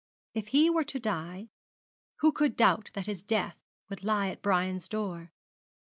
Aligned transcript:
If 0.33 0.47
he 0.47 0.67
were 0.67 0.83
to 0.83 0.99
die, 0.99 1.49
who 2.21 2.31
could 2.31 2.55
doubt 2.55 2.89
that 2.95 3.05
his 3.05 3.21
death 3.21 3.59
would 3.87 4.03
lie 4.03 4.29
at 4.29 4.41
Brian's 4.41 4.89
door? 4.89 5.31